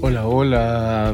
[0.00, 1.12] Hola, hola,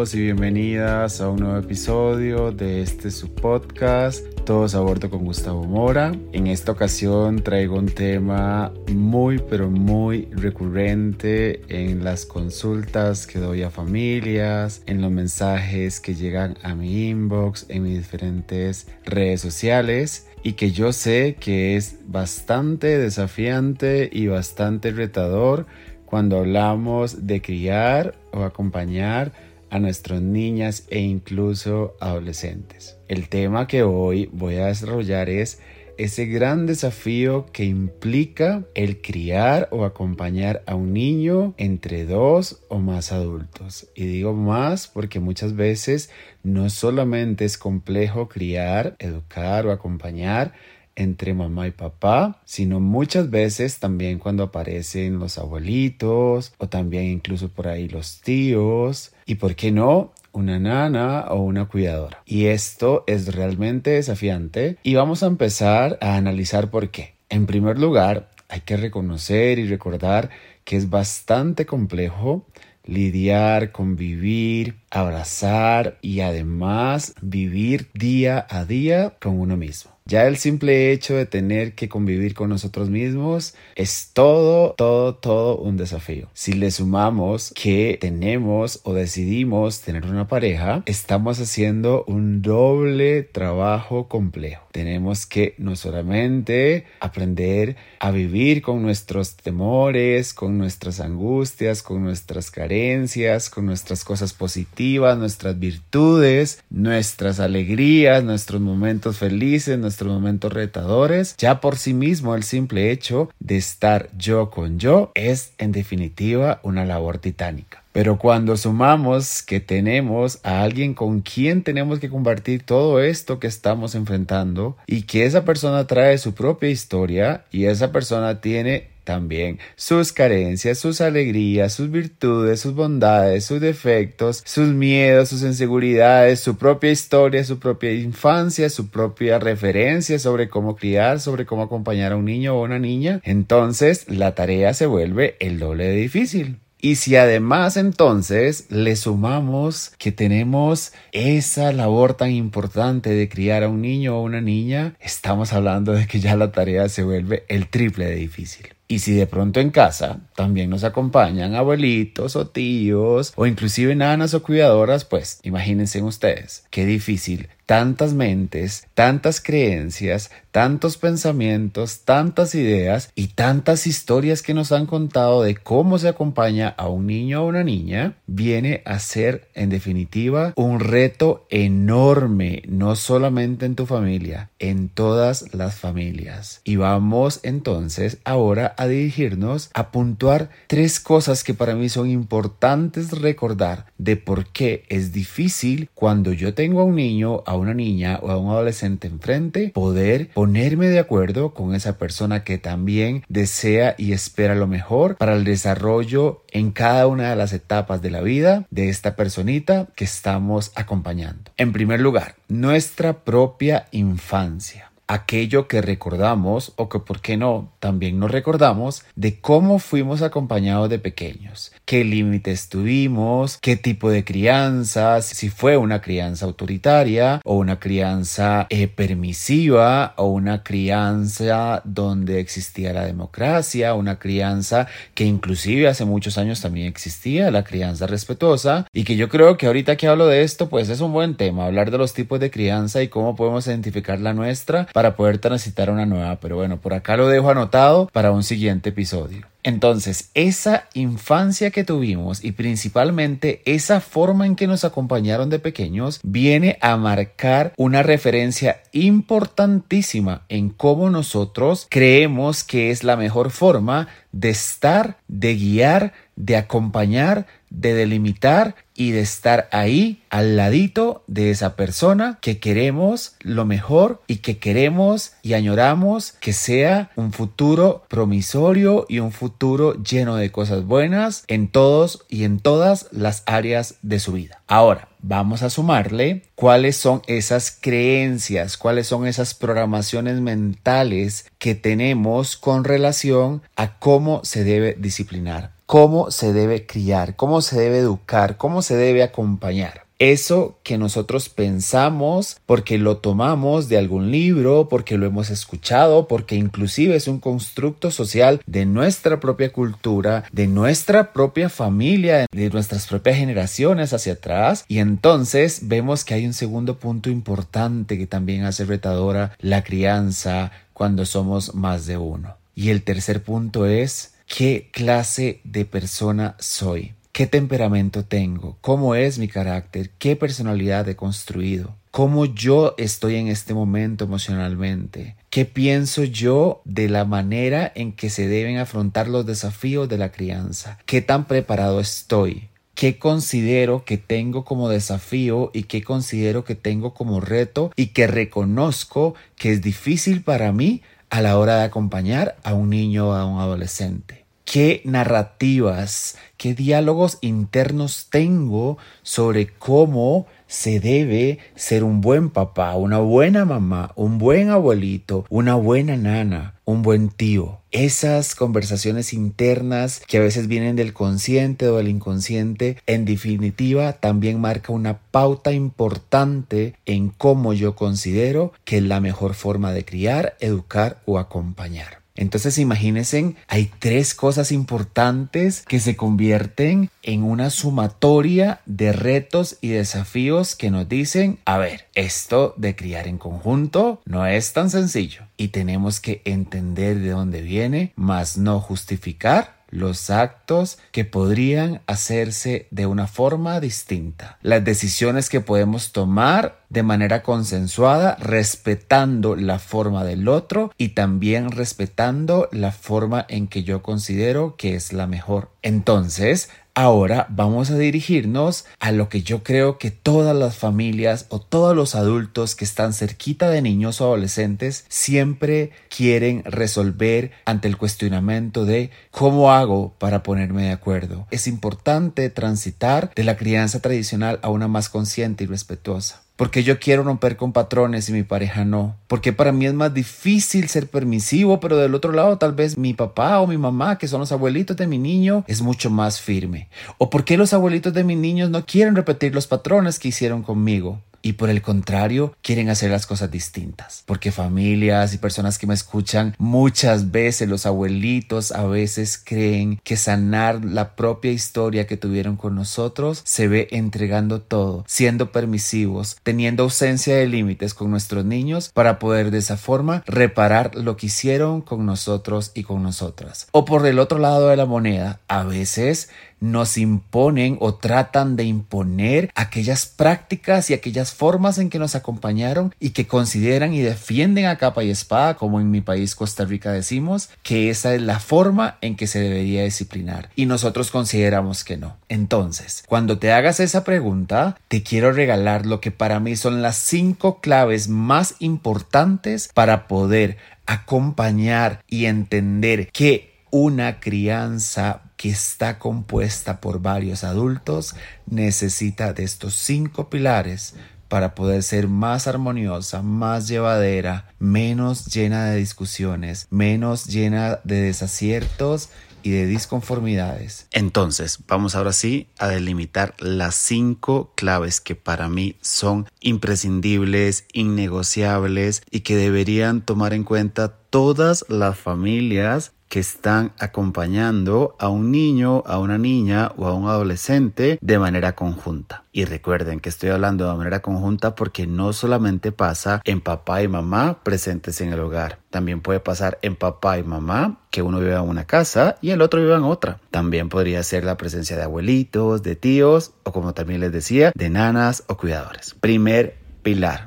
[0.00, 5.64] y bienvenidas a un nuevo episodio de este su podcast, Todos a bordo con Gustavo
[5.64, 6.12] Mora.
[6.32, 13.62] En esta ocasión traigo un tema muy pero muy recurrente en las consultas que doy
[13.62, 20.28] a familias, en los mensajes que llegan a mi inbox, en mis diferentes redes sociales
[20.42, 25.66] y que yo sé que es bastante desafiante y bastante retador
[26.06, 32.98] cuando hablamos de criar o acompañar a nuestras niñas e incluso adolescentes.
[33.08, 35.60] El tema que hoy voy a desarrollar es
[35.96, 42.78] ese gran desafío que implica el criar o acompañar a un niño entre dos o
[42.78, 43.88] más adultos.
[43.94, 46.10] Y digo más porque muchas veces
[46.42, 50.54] no solamente es complejo criar, educar o acompañar,
[51.00, 57.48] entre mamá y papá, sino muchas veces también cuando aparecen los abuelitos o también incluso
[57.48, 62.22] por ahí los tíos y por qué no una nana o una cuidadora.
[62.26, 67.14] Y esto es realmente desafiante y vamos a empezar a analizar por qué.
[67.30, 70.28] En primer lugar, hay que reconocer y recordar
[70.64, 72.44] que es bastante complejo
[72.84, 79.92] lidiar, convivir, abrazar y además vivir día a día con uno mismo.
[80.10, 85.56] Ya el simple hecho de tener que convivir con nosotros mismos es todo, todo, todo
[85.56, 86.26] un desafío.
[86.34, 94.08] Si le sumamos que tenemos o decidimos tener una pareja, estamos haciendo un doble trabajo
[94.08, 94.66] complejo.
[94.72, 102.50] Tenemos que no solamente aprender a vivir con nuestros temores, con nuestras angustias, con nuestras
[102.50, 111.34] carencias, con nuestras cosas positivas, nuestras virtudes, nuestras alegrías, nuestros momentos felices, nuestros momentos retadores,
[111.36, 116.60] ya por sí mismo el simple hecho de estar yo con yo es en definitiva
[116.62, 117.79] una labor titánica.
[117.92, 123.48] Pero cuando sumamos que tenemos a alguien con quien tenemos que compartir todo esto que
[123.48, 129.58] estamos enfrentando y que esa persona trae su propia historia y esa persona tiene también
[129.74, 136.56] sus carencias, sus alegrías, sus virtudes, sus bondades, sus defectos, sus miedos, sus inseguridades, su
[136.56, 142.16] propia historia, su propia infancia, su propia referencia sobre cómo criar, sobre cómo acompañar a
[142.16, 146.60] un niño o una niña, entonces la tarea se vuelve el doble de difícil.
[146.82, 153.68] Y si además entonces le sumamos que tenemos esa labor tan importante de criar a
[153.68, 157.68] un niño o una niña, estamos hablando de que ya la tarea se vuelve el
[157.68, 158.79] triple de difícil.
[158.90, 164.34] Y si de pronto en casa también nos acompañan abuelitos o tíos o inclusive nanas
[164.34, 173.12] o cuidadoras, pues imagínense ustedes, qué difícil tantas mentes, tantas creencias, tantos pensamientos, tantas ideas
[173.14, 177.46] y tantas historias que nos han contado de cómo se acompaña a un niño o
[177.46, 184.50] una niña, viene a ser en definitiva un reto enorme, no solamente en tu familia,
[184.58, 186.62] en todas las familias.
[186.64, 193.10] Y vamos entonces ahora a dirigirnos a puntuar tres cosas que para mí son importantes
[193.10, 198.18] recordar de por qué es difícil cuando yo tengo a un niño, a una niña
[198.22, 203.94] o a un adolescente enfrente, poder ponerme de acuerdo con esa persona que también desea
[203.98, 208.22] y espera lo mejor para el desarrollo en cada una de las etapas de la
[208.22, 211.50] vida de esta personita que estamos acompañando.
[211.58, 218.20] En primer lugar, nuestra propia infancia aquello que recordamos o que, por qué no, también
[218.20, 225.20] nos recordamos de cómo fuimos acompañados de pequeños, qué límites tuvimos, qué tipo de crianza,
[225.20, 232.92] si fue una crianza autoritaria o una crianza eh, permisiva o una crianza donde existía
[232.92, 238.86] la democracia, una crianza que inclusive hace muchos años también existía, la crianza respetuosa.
[238.92, 241.66] Y que yo creo que ahorita que hablo de esto pues es un buen tema,
[241.66, 244.86] hablar de los tipos de crianza y cómo podemos identificar la nuestra
[245.16, 246.38] poder transitar una nueva.
[246.40, 249.46] Pero bueno, por acá lo dejo anotado para un siguiente episodio.
[249.62, 256.20] Entonces, esa infancia que tuvimos y principalmente esa forma en que nos acompañaron de pequeños
[256.22, 264.08] viene a marcar una referencia importantísima en cómo nosotros creemos que es la mejor forma
[264.32, 271.50] de estar, de guiar, de acompañar, de delimitar y de estar ahí al ladito de
[271.50, 278.04] esa persona que queremos lo mejor y que queremos y añoramos que sea un futuro
[278.08, 283.94] promisorio y un futuro lleno de cosas buenas en todos y en todas las áreas
[284.02, 284.60] de su vida.
[284.66, 292.56] Ahora, vamos a sumarle cuáles son esas creencias, cuáles son esas programaciones mentales que tenemos
[292.56, 298.56] con relación a cómo se debe disciplinar cómo se debe criar, cómo se debe educar,
[298.56, 300.06] cómo se debe acompañar.
[300.20, 306.54] Eso que nosotros pensamos porque lo tomamos de algún libro, porque lo hemos escuchado, porque
[306.54, 313.08] inclusive es un constructo social de nuestra propia cultura, de nuestra propia familia, de nuestras
[313.08, 314.84] propias generaciones hacia atrás.
[314.86, 320.70] Y entonces vemos que hay un segundo punto importante que también hace retadora la crianza
[320.92, 322.60] cuando somos más de uno.
[322.76, 329.38] Y el tercer punto es qué clase de persona soy, qué temperamento tengo, cómo es
[329.38, 336.24] mi carácter, qué personalidad he construido, cómo yo estoy en este momento emocionalmente, qué pienso
[336.24, 341.22] yo de la manera en que se deben afrontar los desafíos de la crianza, qué
[341.22, 347.40] tan preparado estoy, qué considero que tengo como desafío y qué considero que tengo como
[347.40, 352.74] reto y que reconozco que es difícil para mí a la hora de acompañar a
[352.74, 354.44] un niño o a un adolescente.
[354.64, 363.18] Qué narrativas, qué diálogos internos tengo sobre cómo se debe ser un buen papá, una
[363.18, 367.78] buena mamá, un buen abuelito, una buena nana, un buen tío.
[367.90, 374.60] Esas conversaciones internas que a veces vienen del consciente o del inconsciente, en definitiva, también
[374.60, 380.56] marca una pauta importante en cómo yo considero que es la mejor forma de criar,
[380.60, 382.19] educar o acompañar.
[382.40, 389.88] Entonces imagínense, hay tres cosas importantes que se convierten en una sumatoria de retos y
[389.88, 395.42] desafíos que nos dicen, a ver, esto de criar en conjunto no es tan sencillo.
[395.58, 402.86] Y tenemos que entender de dónde viene, más no justificar los actos que podrían hacerse
[402.90, 410.24] de una forma distinta, las decisiones que podemos tomar de manera consensuada, respetando la forma
[410.24, 415.70] del otro y también respetando la forma en que yo considero que es la mejor.
[415.82, 416.68] Entonces,
[417.02, 421.96] Ahora vamos a dirigirnos a lo que yo creo que todas las familias o todos
[421.96, 428.84] los adultos que están cerquita de niños o adolescentes siempre quieren resolver ante el cuestionamiento
[428.84, 431.46] de cómo hago para ponerme de acuerdo.
[431.50, 436.98] Es importante transitar de la crianza tradicional a una más consciente y respetuosa porque yo
[436.98, 441.08] quiero romper con patrones y mi pareja no, porque para mí es más difícil ser
[441.08, 444.52] permisivo, pero del otro lado tal vez mi papá o mi mamá, que son los
[444.52, 448.68] abuelitos de mi niño, es mucho más firme, o porque los abuelitos de mis niños
[448.68, 453.26] no quieren repetir los patrones que hicieron conmigo y por el contrario quieren hacer las
[453.26, 454.22] cosas distintas.
[454.26, 460.16] Porque familias y personas que me escuchan muchas veces los abuelitos a veces creen que
[460.16, 466.84] sanar la propia historia que tuvieron con nosotros se ve entregando todo, siendo permisivos, teniendo
[466.84, 471.80] ausencia de límites con nuestros niños para poder de esa forma reparar lo que hicieron
[471.80, 473.68] con nosotros y con nosotras.
[473.72, 476.28] O por el otro lado de la moneda, a veces
[476.60, 482.94] nos imponen o tratan de imponer aquellas prácticas y aquellas formas en que nos acompañaron
[483.00, 486.92] y que consideran y defienden a capa y espada, como en mi país Costa Rica
[486.92, 490.50] decimos, que esa es la forma en que se debería disciplinar.
[490.54, 492.16] Y nosotros consideramos que no.
[492.28, 496.96] Entonces, cuando te hagas esa pregunta, te quiero regalar lo que para mí son las
[496.96, 506.80] cinco claves más importantes para poder acompañar y entender que una crianza que está compuesta
[506.80, 508.14] por varios adultos
[508.46, 510.94] necesita de estos cinco pilares
[511.28, 519.10] para poder ser más armoniosa, más llevadera, menos llena de discusiones, menos llena de desaciertos
[519.42, 520.86] y de disconformidades.
[520.90, 529.02] Entonces, vamos ahora sí a delimitar las cinco claves que para mí son imprescindibles, innegociables
[529.10, 535.82] y que deberían tomar en cuenta todas las familias que están acompañando a un niño,
[535.84, 539.24] a una niña o a un adolescente de manera conjunta.
[539.32, 543.88] Y recuerden que estoy hablando de manera conjunta porque no solamente pasa en papá y
[543.88, 548.34] mamá presentes en el hogar, también puede pasar en papá y mamá que uno vive
[548.34, 550.20] en una casa y el otro vive en otra.
[550.30, 554.70] También podría ser la presencia de abuelitos, de tíos o como también les decía, de
[554.70, 555.96] nanas o cuidadores.
[556.00, 557.24] Primer pilar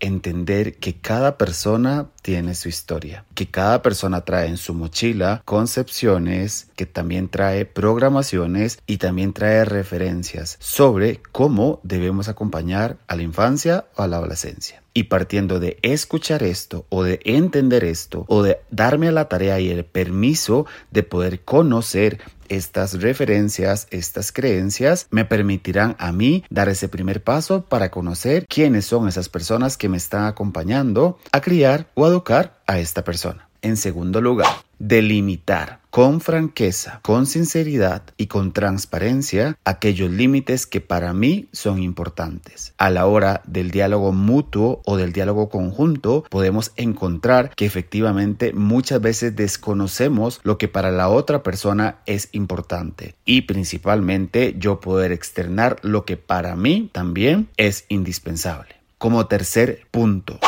[0.00, 6.68] entender que cada persona tiene su historia, que cada persona trae en su mochila concepciones,
[6.76, 13.86] que también trae programaciones y también trae referencias sobre cómo debemos acompañar a la infancia
[13.96, 14.82] o a la adolescencia.
[14.92, 19.70] Y partiendo de escuchar esto o de entender esto o de darme la tarea y
[19.70, 26.88] el permiso de poder conocer estas referencias, estas creencias, me permitirán a mí dar ese
[26.88, 32.06] primer paso para conocer quiénes son esas personas que me están acompañando a criar o
[32.06, 33.48] educar a esta persona.
[33.62, 34.48] En segundo lugar,
[34.80, 42.72] delimitar con franqueza, con sinceridad y con transparencia aquellos límites que para mí son importantes.
[42.78, 49.00] A la hora del diálogo mutuo o del diálogo conjunto podemos encontrar que efectivamente muchas
[49.00, 55.76] veces desconocemos lo que para la otra persona es importante y principalmente yo poder externar
[55.82, 58.76] lo que para mí también es indispensable.
[58.96, 60.38] Como tercer punto,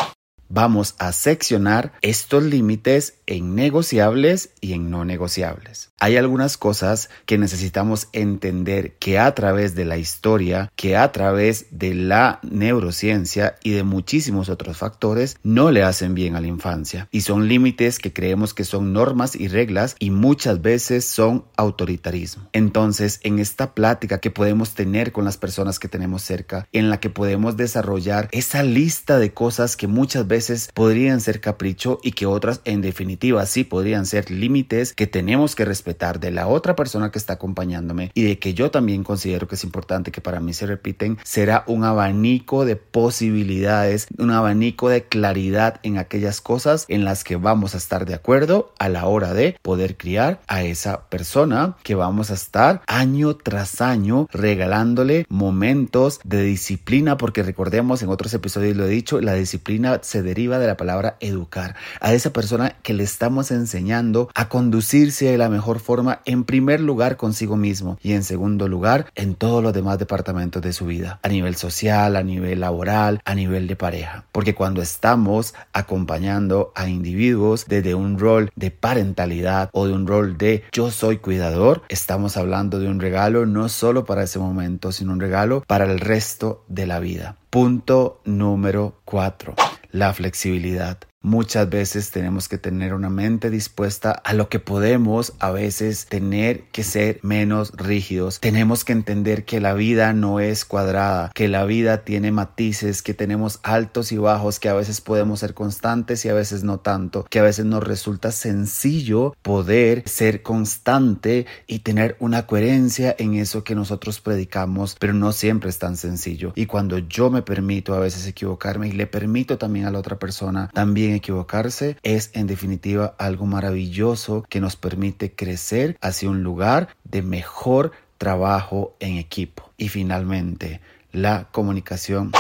[0.53, 5.91] vamos a seccionar estos límites en negociables y en no negociables.
[5.99, 11.67] Hay algunas cosas que necesitamos entender que a través de la historia, que a través
[11.71, 17.09] de la neurociencia y de muchísimos otros factores no le hacen bien a la infancia
[17.11, 22.49] y son límites que creemos que son normas y reglas y muchas veces son autoritarismo.
[22.53, 27.01] Entonces, en esta plática que podemos tener con las personas que tenemos cerca, en la
[27.01, 30.42] que podemos desarrollar esa lista de cosas que muchas veces
[30.75, 35.65] podrían ser capricho y que otras en definitiva sí podrían ser límites que tenemos que
[35.65, 39.55] respetar de la otra persona que está acompañándome y de que yo también considero que
[39.55, 45.05] es importante que para mí se repiten, será un abanico de posibilidades, un abanico de
[45.05, 49.35] claridad en aquellas cosas en las que vamos a estar de acuerdo a la hora
[49.35, 56.21] de poder criar a esa persona que vamos a estar año tras año regalándole momentos
[56.25, 60.67] de disciplina porque recordemos en otros episodios lo he dicho, la disciplina se deriva de
[60.67, 65.79] la palabra educar, a esa persona que le estamos enseñando a conducirse de la mejor
[65.79, 70.63] forma, en primer lugar consigo mismo y en segundo lugar en todos los demás departamentos
[70.63, 74.25] de su vida, a nivel social, a nivel laboral, a nivel de pareja.
[74.33, 80.39] Porque cuando estamos acompañando a individuos desde un rol de parentalidad o de un rol
[80.39, 85.13] de yo soy cuidador, estamos hablando de un regalo no solo para ese momento, sino
[85.13, 87.37] un regalo para el resto de la vida.
[87.51, 90.99] Punto número 4 la flexibilidad.
[91.23, 96.65] Muchas veces tenemos que tener una mente dispuesta a lo que podemos a veces tener
[96.73, 98.41] que ser menos rígidos.
[98.41, 103.15] Tenemos que entender que la vida no es cuadrada, que la vida tiene matices, que
[103.15, 107.25] tenemos altos y bajos, que a veces podemos ser constantes y a veces no tanto,
[107.31, 113.63] que a veces nos resulta sencillo poder ser constante y tener una coherencia en eso
[113.63, 116.53] que nosotros predicamos, pero no siempre es tan sencillo.
[116.57, 120.19] Y cuando yo me permito a veces equivocarme y le permito también a la otra
[120.19, 126.89] persona también equivocarse es en definitiva algo maravilloso que nos permite crecer hacia un lugar
[127.05, 129.71] de mejor trabajo en equipo.
[129.77, 130.81] Y finalmente,
[131.13, 132.33] la comunicación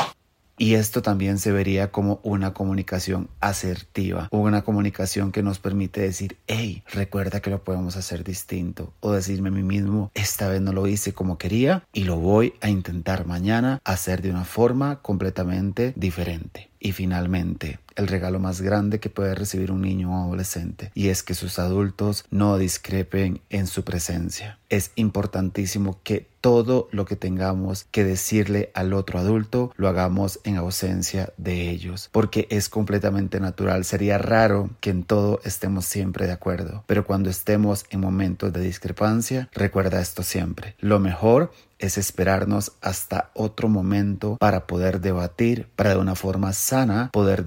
[0.62, 6.36] y esto también se vería como una comunicación asertiva, una comunicación que nos permite decir,
[6.46, 8.92] hey, recuerda que lo podemos hacer distinto.
[9.00, 12.54] O decirme a mí mismo, esta vez no lo hice como quería y lo voy
[12.60, 16.70] a intentar mañana hacer de una forma completamente diferente.
[16.78, 21.22] Y finalmente, el regalo más grande que puede recibir un niño o adolescente, y es
[21.22, 24.58] que sus adultos no discrepen en su presencia.
[24.68, 30.56] Es importantísimo que todo lo que tengamos que decirle al otro adulto lo hagamos en
[30.56, 33.84] ausencia de ellos, porque es completamente natural.
[33.84, 38.60] Sería raro que en todo estemos siempre de acuerdo, pero cuando estemos en momentos de
[38.60, 40.74] discrepancia, recuerda esto siempre.
[40.80, 47.10] Lo mejor es esperarnos hasta otro momento para poder debatir, para de una forma sana
[47.12, 47.44] poder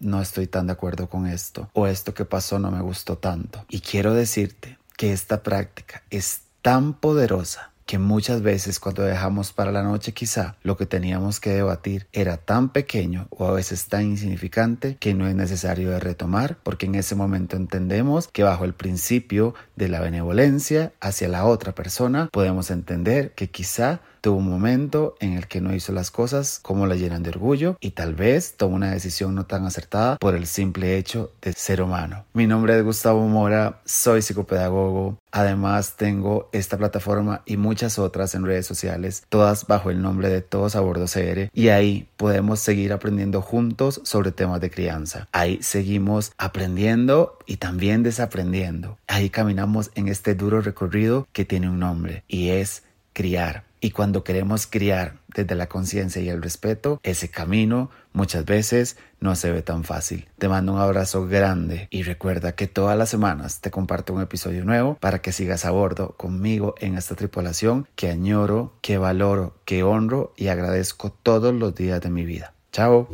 [0.00, 3.64] no estoy tan de acuerdo con esto o esto que pasó no me gustó tanto.
[3.68, 9.72] Y quiero decirte que esta práctica es tan poderosa que muchas veces cuando dejamos para
[9.72, 14.02] la noche quizá lo que teníamos que debatir era tan pequeño o a veces tan
[14.02, 18.74] insignificante que no es necesario de retomar porque en ese momento entendemos que bajo el
[18.74, 25.14] principio de la benevolencia hacia la otra persona podemos entender que quizá Tuvo un momento
[25.20, 28.54] en el que no hizo las cosas como la llenan de orgullo y tal vez
[28.56, 32.24] tomó una decisión no tan acertada por el simple hecho de ser humano.
[32.32, 35.18] Mi nombre es Gustavo Mora, soy psicopedagogo.
[35.30, 40.40] Además tengo esta plataforma y muchas otras en redes sociales, todas bajo el nombre de
[40.40, 45.28] Todos a Bordo CR y ahí podemos seguir aprendiendo juntos sobre temas de crianza.
[45.32, 48.98] Ahí seguimos aprendiendo y también desaprendiendo.
[49.06, 52.82] Ahí caminamos en este duro recorrido que tiene un nombre y es
[53.12, 58.96] criar Y cuando queremos criar desde la conciencia y el respeto, ese camino muchas veces
[59.20, 60.28] no se ve tan fácil.
[60.38, 64.64] Te mando un abrazo grande y recuerda que todas las semanas te comparto un episodio
[64.64, 69.82] nuevo para que sigas a bordo conmigo en esta tripulación que añoro, que valoro, que
[69.82, 72.54] honro y agradezco todos los días de mi vida.
[72.72, 73.08] Chao.